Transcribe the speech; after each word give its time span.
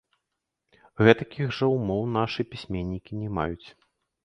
Гэтакіх 1.07 1.47
жа 1.59 1.69
ўмоў 1.75 2.03
нашы 2.17 2.41
пісьменнікі 2.55 3.11
не 3.23 3.29
маюць. 3.39 3.67